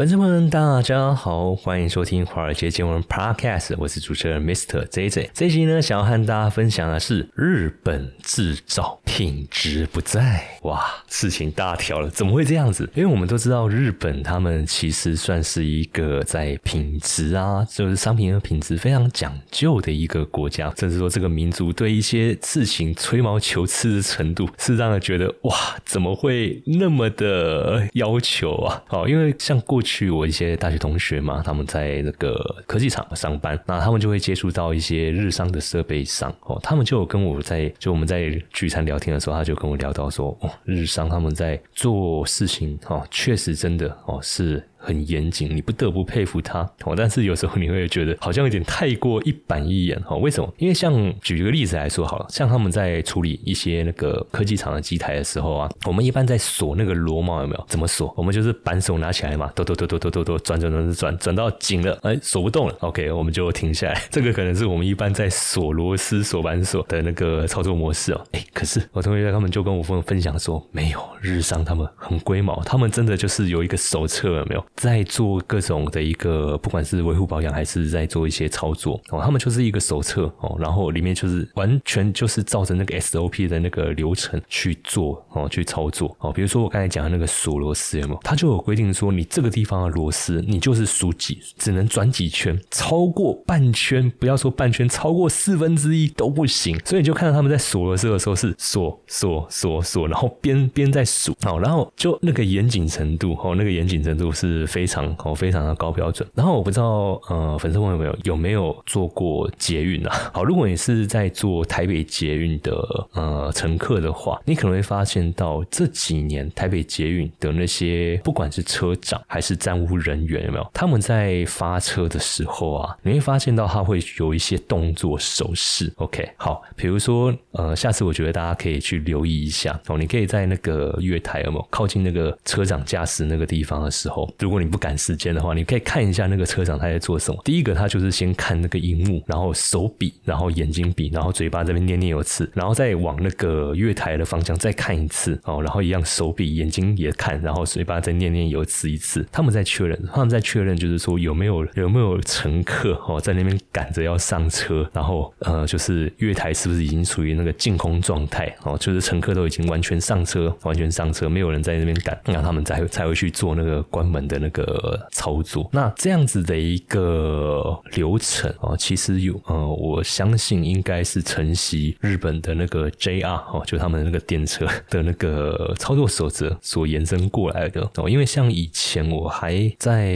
[0.00, 4.82] 粉丝们，大家好，欢迎收听华尔街见闻 Podcast，我是主持人 Mr.
[4.86, 5.30] J J。
[5.34, 12.88] 这期呢，想要和大家分享的是日本制造品质不在，哇，事情大条了，怎么会这样子？
[12.94, 28.82] 因为我们都知道，日本他们其实算是一个在品质啊，就是商品的品质非常讲究的一个国家，甚至说这个民族对一些事情吹毛求疵的程度，是让人觉得哇，怎么会那么的要求啊？
[28.88, 44.62] 好，因为像过去去我一些大学同学嘛，他们在那个科技厂上班，那他们就会接触到一些日商的设备商哦，他们就跟我在就我们在聚餐聊天的时候，他就跟我聊到说，哦，日商他们在做事情哦，确实真的哦是。
[44.80, 46.94] 很严谨，你不得不佩服他哦。
[46.96, 50.16] 但是有时候你会觉得好像有点太过一板一眼哦。
[50.16, 50.52] 为什么？
[50.58, 57.64] 因为像举一个例子来说好了，像他们在处理一些那个科技厂的机台的时候啊，我们一般在锁那个螺帽有没有？
[57.68, 58.12] 怎么锁？
[58.16, 62.74] 我们就是扳手拿起来嘛，哆哆哆哆哆哆哆转转转转转到紧了，哎，锁不动了。
[62.80, 64.02] OK，我们就停下来。
[64.10, 68.26] 这个可能是我们一般在锁螺丝、锁扳手的那个操作模式哦。
[68.32, 74.64] 哎，可是我同学他们就跟我分分享说，没有日商他们很龟毛，他们真的就是有一个手册有没有？
[74.80, 86.32] 在做各种的一个，不管是维护保养还是在做一些操作哦，他们就是一个手册哦，然后里面就是完全就是照着那个 SOP 的那个流程去做哦，去操作哦。
[86.32, 88.20] 比如说我刚才讲的那个锁螺丝有没有？
[88.24, 96.80] 它就有规定说，你这个地方的螺丝，你就是数几，只能转几圈，超过半圈，不要说半圈，超过四分之一都不行。
[96.86, 105.00] 所以你就看到他们在锁螺丝的时候是锁锁锁锁，然后边边在数哦，然后就那个严谨程度哦，那个严谨程度是非常。
[105.24, 106.26] 哦，非常的高标准。
[106.34, 110.14] 然后我不知道，呃，粉丝朋友有没有有没有做过捷运啊？
[110.32, 112.72] 好，如果你是在做台北捷运的
[113.12, 125.92] 呃乘客的话，你可能会发现到这几年台北捷运的那些不管是车长还是站务人员有没有，他们在发车的时候啊，你会发现到他会有一些动作手势。
[125.96, 134.90] OK，好，比如说呃，下次我觉得大家可以去留意一下哦，你可以在那个月台有没有靠近那个车长驾驶那个地方的时候，如如果你不赶。
[135.00, 137.40] 时间的话，你可以看一下那个车长他在做什么。
[137.44, 149.24] 第一个，他就是先看那个荧幕，然后手比，然后眼睛比，然后嘴巴这边念念有词，然后再往那个月台的方向再看一次哦，然后一样手比，眼睛也看，然后嘴巴再念念有词一次。
[149.32, 165.08] 他们在确认，他们在确认，就是说有没有有没有乘客哦在那边赶着要上车，然后呃，就是月台是不是已经处于那个净空状态哦，就是乘客都已经完全上车，完全上车，没有人在那边赶，那他们才才会去做那个关门的那个。
[165.12, 178.08] 操作那这样子的一个流程啊，其实有呃，我相信应该是承袭日本的那个 JR 哦，就他们那个电车的那个操作守则所延伸过来的哦。
[178.08, 180.14] 因为像以前我还在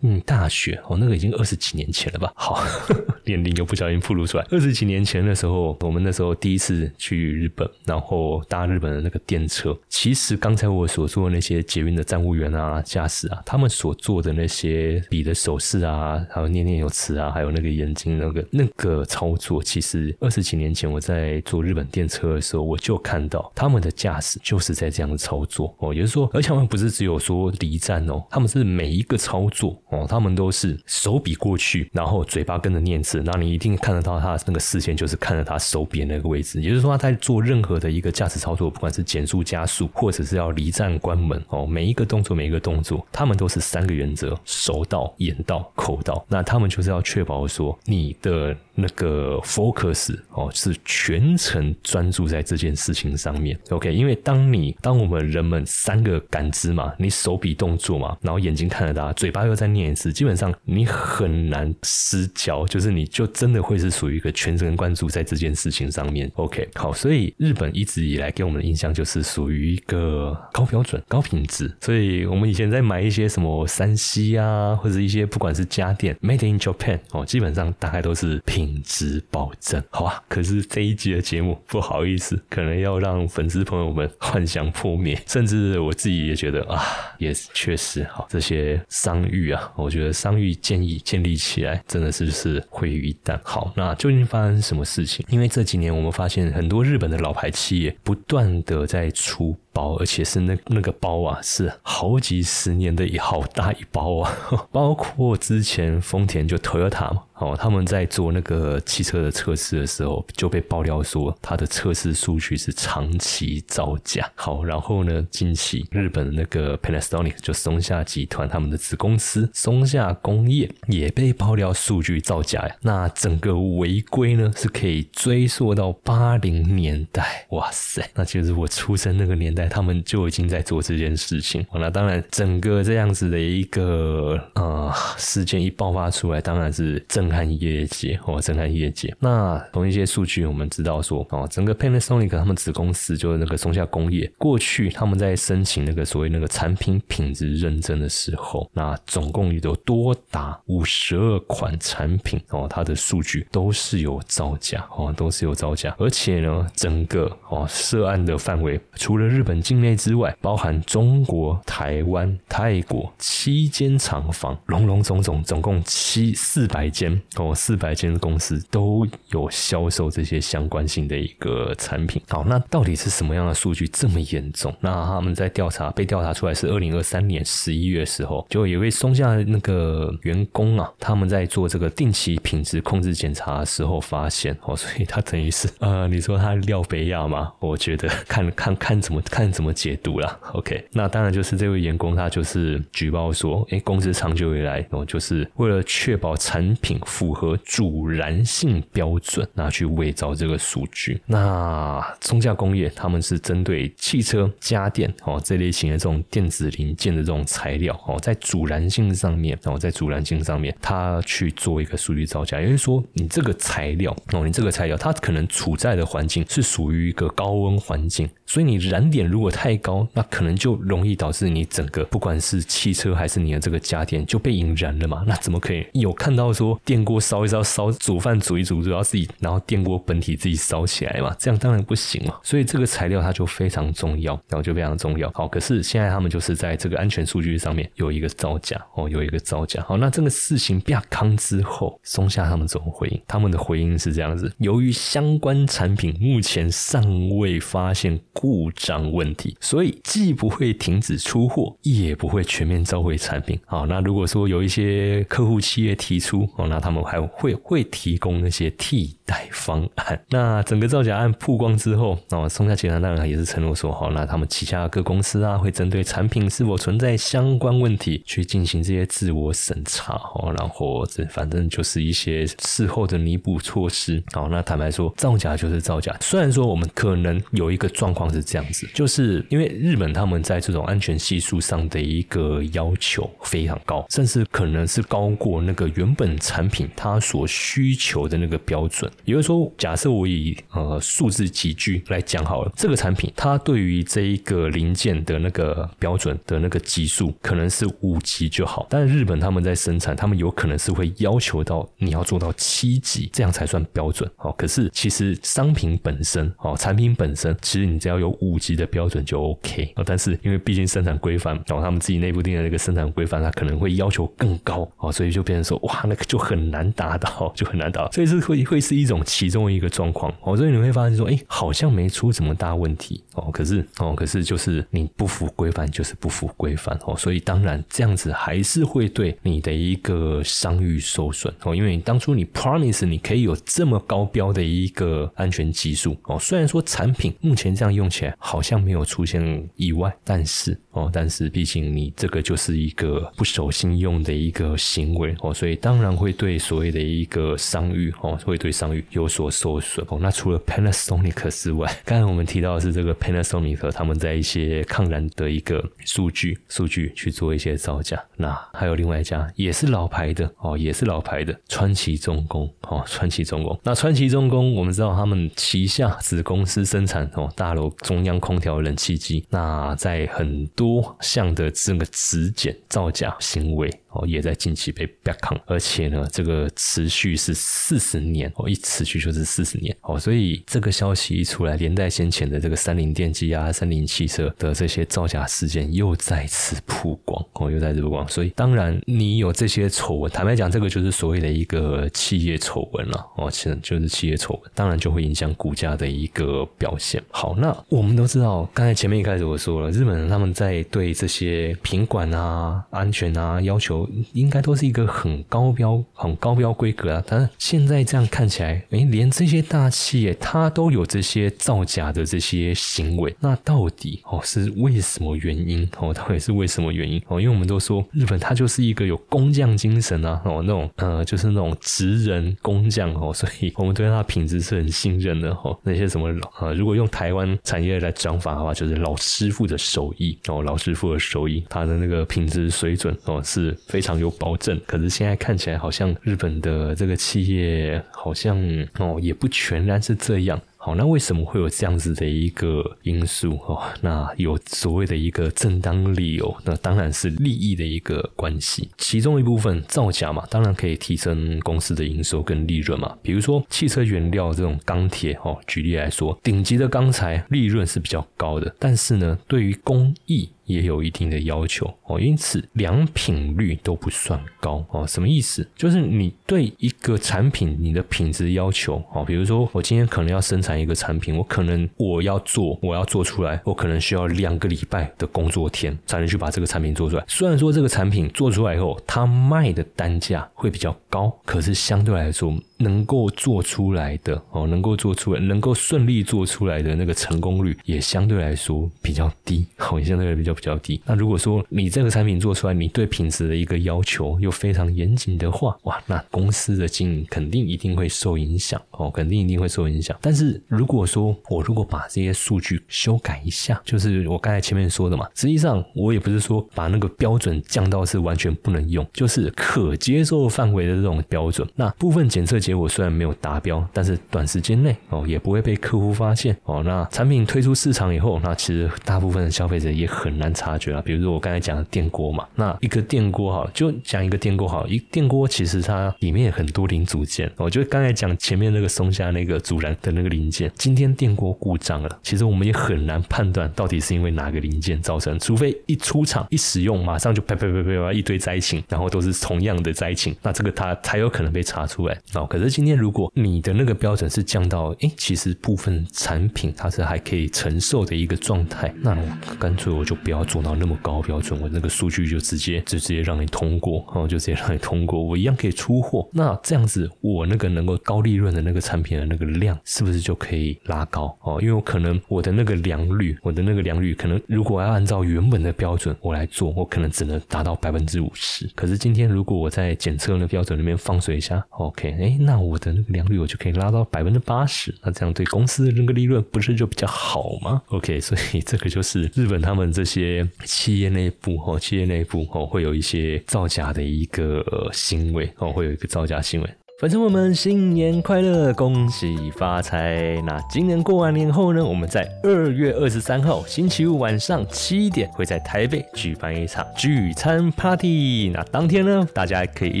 [0.02, 2.32] 嗯大学哦，那个已经二十几年前了吧？
[2.36, 2.62] 好，
[3.24, 4.46] 年龄又不小心暴露出来。
[4.50, 9.76] 二十几年前的时候，我们那时候第一次去日本，然后搭日本的那个电车。
[9.88, 25.74] 其实刚才我所说的那些捷运的站务员啊、驾驶啊，他他们所做的那些笔的手势啊，还有念念有词啊，还有那个眼睛那个那个操作，其实二十几年前我在坐日本电车的时候，我就看到他们的驾驶就是在这样的操作。
[25.78, 43.96] 哦，也就是说，而且他们不是只有说离站哦，他们是每一个操作哦，他们都是手比过去，然后嘴巴跟着念字，那你一定看得到他那个视线就是看着他手比那个位置，也就是说他在做任何的一个驾驶操作，不管是减速加速，或者是要离站关门哦，每一个动作每一个动作，他们都是三个。
[43.96, 53.58] 原则，手到、眼到、口到，那他们就是要确保说你的那个 focus 哦是全程专注在这件事情上面。
[53.70, 66.30] OK，因为当你当我们人们三个感知嘛，你手比动作嘛，然后眼睛看着他，嘴巴又在念一次，基本上你很难失焦，就是你就真的会是属于一个全神贯注在这件事情上面。
[66.34, 73.86] OK，好，所以日本一直以来给我们的印象就是属于一个高标准、高品质，所以我们以前在买一些什么三。
[73.86, 80.24] 山西啊，或者一些不管是家电，Made in Japan 哦，基本上大概都是品品质保证，好吧？
[80.28, 86.82] 可是这一集的节目，不好意思，可能要让粉丝朋友们幻想破灭，甚至我自己也觉得啊，
[87.18, 93.38] 也确实好，这些商誉啊，我觉得商誉建议建立起来，真的是是毁于一旦。
[93.44, 95.24] 好，那究竟发生什么事情？
[95.28, 99.56] 因为这几年我们发现很多日本的老牌企业不断的在出。
[99.76, 104.32] 包，而且是那那个包啊，是好几十年的一好大一包啊，
[104.72, 107.24] 包括之前丰田就 Toyota 嘛。
[107.36, 114.26] 哦，他们在做那个汽车的测试的时候，就被爆料说它的测试数据是长期造假。
[114.34, 122.74] 好，然后呢，近期日本的那个 Panasonic 就松下集团他们的子公司松下工业也被爆料数据造假呀。
[122.80, 127.44] 那整个违规呢是可以追溯到八零年代。
[127.50, 131.64] 哇塞，那其实我出生那个年代，他们就已经在做这件事情。
[131.72, 137.02] 那当然，整个这样子的一个呃事件一爆发出来，当然是。
[137.08, 139.14] 震撼业界哦，震撼业界。
[139.20, 155.94] 那从一些数据我们知道说哦，整个 Panasonic 他们子公司就是那个松下工业，过去他们在申请那个所谓那个产品品质认证的时候，那总共有多达五十二款产品哦，它的数据都是有造假哦，都是有造假。
[155.98, 167.20] 而且呢，整个哦涉案的范围除了日本境内之外，包含中国、台湾、泰国七间厂房，隆隆总总，总共七四百间。
[167.36, 172.20] 哦，四百间公司都有销售这些相关性的一个产品。
[172.28, 174.74] 好，那到底是什么样的数据这么严重？
[174.80, 187.52] 那他们在调查被调查出来是二零二三年十一月时候，就有位松下那个员工啊，他们在做这个定期品质控制检查的时候发现哦，所以他等于是呃，你说他廖北亚吗？
[187.60, 190.38] 我觉得看看看怎么看怎么解读啦。
[190.52, 197.00] OK，那当然就是这位员工他就是举报说，哎，公司长久以来哦，就是为了确保产品。
[197.06, 201.20] 符合主燃性标准，拿去伪造这个数据。
[201.26, 225.24] 那中价工业他们是针对汽车、家电哦这类型的这种电子零件的这种材料哦，在主燃性上面哦，在主燃性上面，他去做一个数据造假，也就是说，你这个材料哦，你这个材料它可能处在的环境是属于一个高温环境，所以你燃点如果太高，那可能就容易导致你整个不管是汽车还是你的这个家电就被引燃了嘛？
[225.26, 227.06] 那怎么可以有看到说电？
[227.06, 232.34] 锅烧一烧，烧煮饭煮一煮，就要自己，然后电锅本体自己烧起来嘛，这样当然不行嘛。
[232.42, 235.30] 所以这个材料它就非常重要，然后就非常重要。
[235.32, 239.80] 好，可是现在他们就是在这个安全数据上面有一个造假哦，有一个造假。
[239.86, 243.22] 好，那这个事情变康之后，松下他们怎么回应？
[243.28, 253.58] 他们的回应是这样子：由于相关产品目前尚未发现故障问题，所以既不会停止出货，也不会全面召回产品。
[253.64, 260.22] 好，那如果说有一些客户企业提出哦，那他们还会会提供那些替代方案。
[260.28, 274.22] 那整个造假案曝光之后，哦，松下集团当然也是承诺说，好，那他们旗下各公司啊，会针对产品是否存在相关问题，去进行这些自我审查，哦，然后这反正就是一些事后的弥补措施。
[274.32, 276.16] 好，那坦白说，造假就是造假。
[276.20, 286.88] 虽然说我们可能有一个状况是这样子，就就是因为日本他们在这种安全系数上的一个要求非常高，甚至可能是高过那个原本产品。
[286.96, 304.28] 它所需求的那个标准，也就是说，假设我以呃数字几句来讲好了，这个产品它对于这一个零件的那个标准的那个级数可能是五级就好，但是日本他们在生产，他们有可能是会要求到你要做到七级，这样才算标准。
[304.38, 310.02] 哦，可是其实商品本身哦，产品本身，其实你只要有五级的标准就 OK 哦。
[310.04, 316.66] 但是因为毕竟生产规范，然后他们自己内部定的那个生产规范，它可能会要求更高哦，所以就变成说哇，那个就很。
[316.66, 320.56] 难达到就很难达到， 所以是会会是一种其中一个状况哦。
[320.56, 323.50] 所以你会发现说，哎，好像没出什么大问题哦。
[323.52, 327.16] 可是哦，可是就是你不符规范，就是不符规范哦。
[327.16, 331.72] 所以当然这样子还是会对你的一个商誉受损哦。
[331.72, 336.36] 因为你当初你 promise 你可以有这么高标的一个安全技术哦。
[336.38, 339.42] 虽然说产品目前这样用起来好像没有出现
[339.76, 346.56] 意外，但是哦，但是毕竟你这个就是一个不守信用的一个行为哦，所以当然会对。
[346.66, 350.18] 所谓的一个商誉哦，会对商誉有所受损哦。
[350.20, 358.20] 那除了 Panasonic 之外，刚才我们提到的是这个 Panasonic 他们在一些抗燃的一个数据数据去做一些造假。
[358.36, 363.78] 那还有另外一家也是老牌的哦，也是老牌的川崎重工哦，川崎重工。
[363.84, 369.44] 那川崎重工我们知道他们旗下子公司生产哦大楼中央空调冷气机。
[369.50, 373.90] 那在很多项的这个质检造假行为。
[374.16, 388.26] 哦，也在近期被 back on，，而且呢，这个持续是四十年哦，一持续就是四十年哦，所以这个消息一出来，连带先前的这个三菱电机啊、三菱汽车的这些造假事件又再次曝光哦，又再次曝光。
[388.28, 397.22] 所以当然，你有这些丑闻，坦白讲，这个就是所谓的一个企业丑闻了哦，其实就是企业丑闻，当然就会影响股价的一个表现。
[397.30, 407.22] 好，那我们都知道，刚才前面一开始我说了，日本人他们在对这些品管啊、安全啊要求，应该都是一个很高标、很高标规格啊。
[407.26, 415.88] 但是现在这样看起来，诶，连这些大企业它都有这些造假的这些行为，那到底哦是为什么原因？
[415.98, 417.20] 哦，到底是为什么原因？
[417.28, 425.78] 哦，因为我们都说日本它就是一个有工匠精神啊，哦那种呃就是那种职人工匠哦，所以我们对它的品质是很信任的哦。
[425.82, 426.28] 那些什么
[426.60, 434.78] 呃，如果用台湾产业来讲法的话，就是老师傅的手艺哦，老师傅的手艺，他的那个品质水准哦是非常有保证。
[434.86, 438.54] 可是现在看起来好像日本的这个企业好像
[438.98, 440.60] 哦也不全然是这样。
[440.76, 443.58] 好，那为什么会有这样子的一个因素？
[443.66, 448.90] 哦，那有所谓的一个正当理由，那当然是利益的一个关系。
[448.98, 453.16] 其中一部分造假嘛，当然可以提升公司的营收跟利润嘛。
[453.22, 460.50] 比如说汽车原料这种钢铁，哦，举例来说，顶级的钢材利润是比较高的，但是呢，对于工艺。
[460.66, 465.06] 也有一定的要求哦，因此良品率都不算高哦。
[465.06, 465.66] 什么意思？
[465.74, 477.24] 就是你对一个产品你的品质要求哦，比如说我今天可能要生产一个产品，我可能我要做，我要做出来，我可能需要两个礼拜的工作天才能去把这个产品做出来。
[477.26, 482.52] 虽然说这个产品做出来以后，它卖的单价会比较高，可是相对来说。
[482.78, 491.00] 能够做出来的哦，能够做出来，能够顺利做出来的那个成功率也相对来说比较低，哦，也相对来比较比较低。
[491.06, 500.14] 那如果说你这个产品做出来，你对品质的一个要求又非常严谨的话，哇，那公司的经营肯定一定会受影响哦，肯定一定会受影响。
[500.20, 511.66] 但是如果说我如果把这些数据修改一下，就是我刚才前面说的嘛，实际上我也不是说把那个标准降到是完全不能用，就是可接受范围的这种标准。
[511.76, 512.56] 那部分检测。
[512.66, 516.82] 结果虽然没有达标，但是短时间内哦也不会被客户发现哦。
[516.84, 521.00] 那产品推出市场以后，那其实大部分的消费者也很难察觉啊。
[521.04, 527.48] 比如说我刚才讲的电锅嘛，那一个电锅哈，就讲一个电锅好，一电锅其实它里面有很多零组件。
[527.56, 542.44] 我就刚才讲前面那个松下那个阻燃的那个零件，今天电锅故障了，其实我们也很难判断到底是因为哪个零件造成，除非一出厂一使用，马上就啪啪啪啪一堆灾情，然后都是同样的灾情，那这个它才有可能被查出来哦。
[542.56, 556.26] 可是今天如果你的那个标准是降到，哎，其实部分产品它是还可以承受的一个状态，那我干脆我就不要做到那么高标准，我那个数据就直接就直接让你通过，哦，就直接让你通过，我一样可以出货。
[556.32, 561.36] 那这样子，我那个能够高利润的那个产品的那个量，是不是就可以拉高？
[561.42, 568.66] 哦，因为我可能我的那个良率，我的那个良率，可能如果要按照原本的标准我来做，我可能只能达到百分之五十。
[568.74, 572.76] 可是今天如果我在检测那标准里面放水一下，OK，哎，那我。
[572.76, 584.62] 的那个良率我就可以拉到百分之八十，那这样对公司的那个利润不是就比较好吗？OK， 所以这个就是日本他们这些企业内部哦，企业内部哦会有一些造假的一个
[584.92, 586.70] 行为哦，会有一个造假行为。
[586.98, 590.40] 粉丝们，新年快乐，恭喜发财！
[590.46, 598.48] 那今年过完年后呢，我们在二月二十三号星期五晚上七点，会在台北举办一场聚餐 party。
[598.48, 600.00] 那当天呢，大家可以一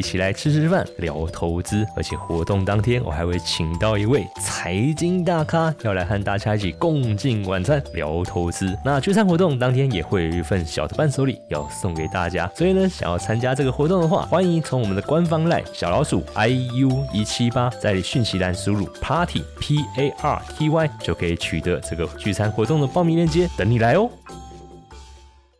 [0.00, 8.74] 起来吃吃饭、聊投资，而且活动当天我还会请到一位财经大咖，要来和大家一起共进晚餐、聊投资。
[8.82, 16.85] 那聚餐活动当天也会有一份小的伴手礼要送给大家，所以呢，想要参加这个活动的话，欢迎从我们的官方赖小老鼠 iu。
[17.12, 24.10] 一七八，在讯息栏输入 party p a r t y 就可以取得这个聚餐活动的报名链接，等你来哦。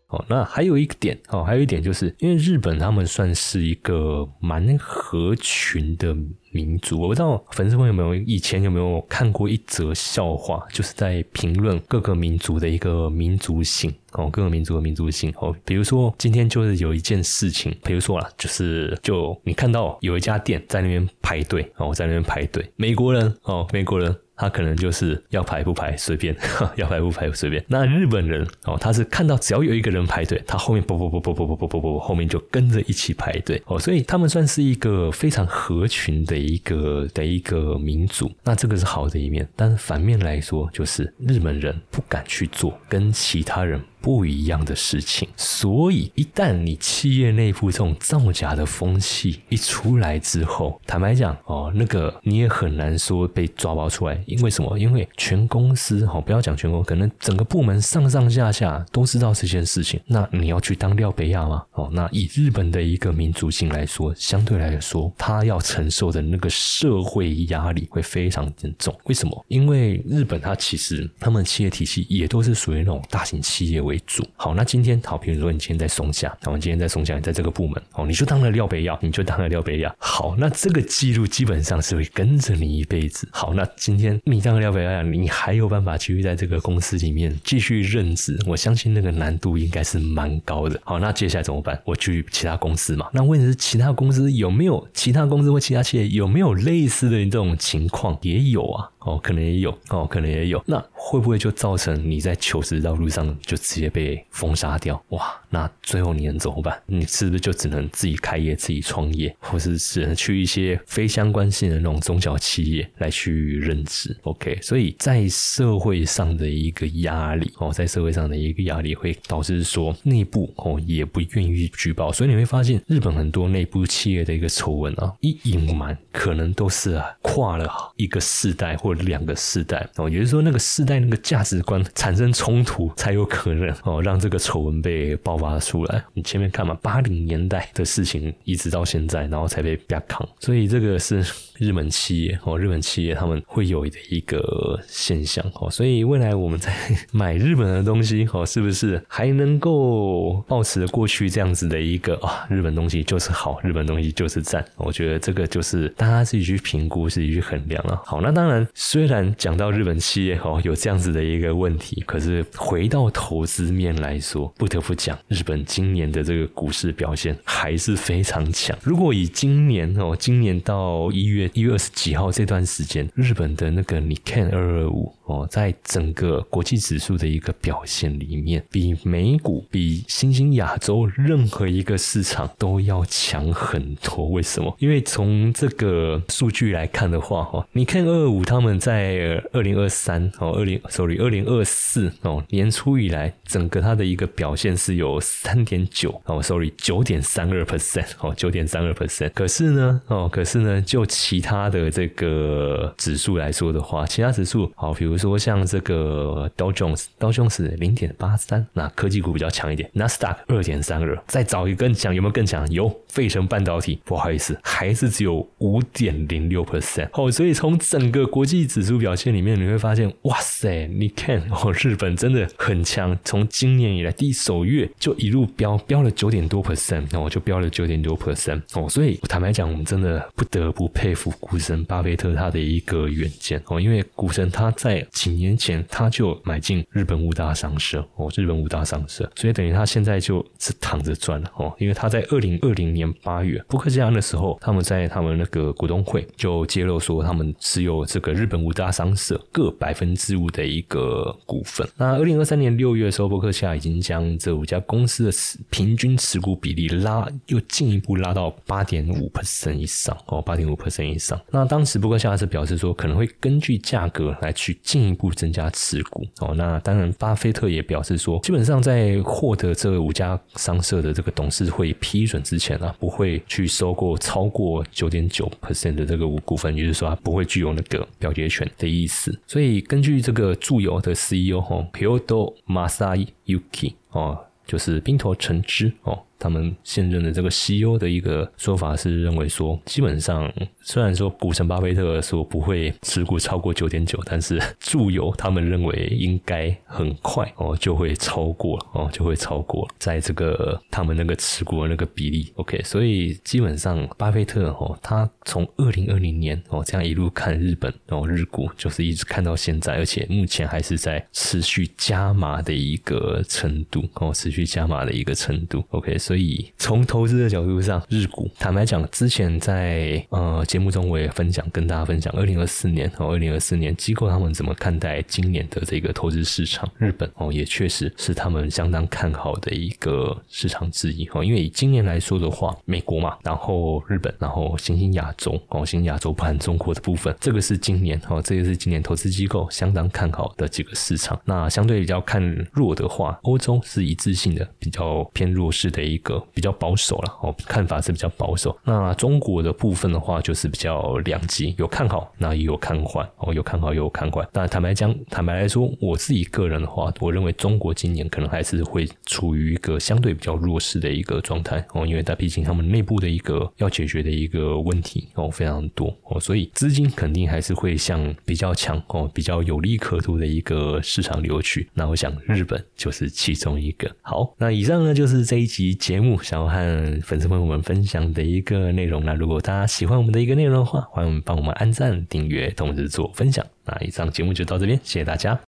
[0.09, 6.17] 哦，那还有一点哦，还有一点就是，因为日本他们算是一个蛮合群的
[6.53, 24.17] 民族，我不知道粉丝们有没有以前有没有看过一则笑话，就是在评论各个民族的一个民族性哦，各个民族的民族性哦，比如说今天就是有一件事情，比如说啦，就是就你看到有一家店在那边排队哦，在那边排队，美国人哦，美国人。
[24.37, 26.37] 他可能就是要排不排随便，
[26.77, 27.65] 要排不排随便。
[27.69, 33.79] 那日本人哦，他是看到只要有一个人排队，他后面不不不不不不不不不，后面就跟着一起排队哦。
[33.79, 38.31] 所以他们算是一个非常合群的一个的一个民族。
[38.45, 43.81] 那这个是好的一面，但是反面来说，就是日本人不敢去做跟其他人。
[44.07, 45.29] 不一样的事情。
[45.37, 54.23] 所以，一旦你企业内部这种造假的风气一出来之后，坦白讲哦，那个你也很难说被抓包出来。
[54.27, 54.79] 因为什么？
[54.79, 60.01] 因为全公司哦，不要讲全公，可能整个部门上上下下都知道这件事情。
[60.07, 61.65] 那你要去当廖北亚吗？
[61.73, 68.97] 哦，那以日本的一个民族性来说，相对来说，他要承受的那个社会压力会非常严重。
[69.07, 69.45] 为什么？
[69.49, 74.27] 因为日本它其实他们企业体系也都是属于那种大型企业为主。
[74.37, 79.95] 好，那今天好，比如说你今天在松下，那我今天在松下，你在这个部门，哦，你就当了廖北亚，你就当了廖北亚。
[79.99, 83.29] 好，那这个记录基本上是会跟着你一辈子。
[83.33, 88.39] 好，那今天你当了廖北亚，你还有办法继续在这个公司里面继续任职？
[88.47, 90.81] 我相信那个难度应该是蛮高的。
[90.85, 91.81] 好，那接下来怎么办？
[91.85, 93.09] 我去其他公司嘛？
[93.13, 98.19] 那问题是其他公司有没有其他公司或其他企业有没有类似的这种情况？
[98.23, 98.91] 也有啊。
[99.07, 100.61] 哦，可能也有哦，可能也有。
[100.67, 105.01] 那会不会就造成你在求职道路上就直接被封杀掉？
[105.11, 106.77] 哇，那最后你能怎么办？
[106.87, 128.96] 你是不是就只能自己开业、自己创业，或是只能去一些非相关性的那种中小企业来去任职？OK，所以在社会上的一个压力哦，在社会上的一个压力会导致说内部哦也不愿意举报，所以你会发现日本很多内部企业的一个丑闻啊，一隐瞒可能都是啊跨了一个世代或。
[129.05, 136.05] 两个世代哦，也就是说，那个世代那个价值观产生冲突，才有可能哦，让这个丑闻被爆发出来。
[136.15, 141.25] 你前面看嘛，八零年代的事情，一直到现在，然后才被啪扛，所以这个是
[141.59, 146.73] 日本企业哦，日本企业他们会有的一个现象哦，所以未来我们在
[147.13, 154.65] 买日本的东西哦，是不是还能够保持过去这样子的一个啊，日本东西就是好，日本东西就是赞？
[154.77, 158.01] 我觉得这个就是大家自己去评估，自己去衡量了。
[158.05, 158.67] 好，那当然。
[158.89, 168.79] 虽然讲到日本企业哦有这样子的一个问题，可是回到投资面来说，不得不讲日本今年的这个股市表现还是非常强。
[168.85, 184.29] 如果以今年哦，今年到一月一月二十几号这段时间，日本的那个你看二二五哦，在整个国际指数的一个表现里面，比美股、比新兴亚洲任何一个市场都要强很多。
[184.29, 184.73] 为什么？
[184.79, 188.76] 因为从这个数据来看的话，哈，你看二二五他们。
[188.79, 199.31] 在二零二三哦，二零 sorry 二零二四哦年初以来，整个它的一个表现是有三点九哦，sorry 九点三二 percent 哦，九点三二 percent。
[199.35, 209.91] 可是呢哦，可是呢，就其他的这个指数来说的话，其他指数好，比如说像这个 Dow Jones，Dow Jones 零点八三，那科技股比较强一点。
[209.93, 212.71] 纳斯达克二点三二，再找一个更强，有没有更强？
[212.71, 217.09] 有，费城半导体，不好意思，还是只有五点零六 percent。
[217.13, 233.61] 哦，所以从整个国际指数表现里面，你会发现，哇塞，你看哦，日本真的很强，从今年以来第一首月就一路飙，飙了九点多 percent，那我就飙了九点多 percent 哦，所以坦白讲，我们真的不得不佩服股神巴菲特他的一个远见。
[233.67, 248.67] 哦，因为股神他在几年前他就买进日本五大商社哦，日本五大商社，所以等于他现在就是躺着赚了哦，因为他在二零二零年八月伯克夏的时候，他们在他们那个股东会就揭露说，他们持有这个日本。
[248.67, 251.89] 五大商社各百分之五的一个股份。
[251.97, 261.41] 那二零二三年六月的时候，伯克夏已经将这五家公司的持平均持股比例拉，又进一步拉到八点五 percent 以上哦，八点五 percent 以上。
[261.51, 266.53] 那当时伯克夏是表示说，可能会根据价格来去进一步增加持股哦。
[266.57, 278.47] 那当然，巴菲特也表示说，基本上在获得这五家商社的这个董事会批准之前啊，不会去收购超过九点九 percent 的这个股股份，也就是说，不会具有那个表决。
[278.49, 286.23] 权的意思，所以根据这个注有的 CEO 哈，Kyoto Masayuki 哦，就是冰头橙汁哦。
[286.39, 302.53] 他们现任的这个 CEO 的一个说法是认为说，基本上虽然说股神巴菲特说不会持股超过九点九，但是住友他们认为应该很快哦就会超过哦就会超过在这个他们那个持股的那个比例。
[302.57, 315.83] OK，所以基本上巴菲特哦他从二零二零年哦这样一路看日本哦日股就是一直看到现在，而且目前还是在持续加码的一个程度哦持续加码的一个程度。
[315.91, 316.19] OK。
[316.27, 326.91] 所以从投资的角度上，日股坦白讲，之前在呃节目中我也分享跟大家分享，二零二四年哦，二零二四年机构他们怎么看待今年的这个投资市场？
[326.99, 331.45] 日本哦，也确实是他们相当看好的一个市场之一哦。
[331.45, 341.41] 因为以今年来说的话，美国嘛，然后日本，然后新兴亚洲哦，新兴亚洲不含中国的部分，这个是今年哦，这个是今年投资机构相当看好的几个市场。
[341.45, 348.77] 那相对比较看弱的话，欧洲是一致性的比较偏弱势的一个比较保守了哦，看法是比较保守。
[348.85, 354.47] 那中国的部分的话，就是比较两极，有看好，那也有看坏哦，有看好，也有看坏。
[354.53, 371.89] 那坦白讲，坦白来说，我自己个人的话，我认为中国今年可能还是会处于一个相对比较弱势的一个状态哦，因为它毕竟他们内部的一个要解决的一个问题哦非常多哦，所以资金肯定还是会向比较强哦、比较有利可图的一个市场流去。
[371.95, 374.11] 那我想日本就是其中一个。
[374.23, 379.25] 好，那以上呢就是这一集节目想要和粉丝朋友们分享的一个内容。
[379.25, 383.67] 那如果大家喜欢我们的一个内容的话，欢迎帮我们按赞、订阅，同时做分享。
[383.85, 385.59] 那以上节目就到这边，谢谢大家。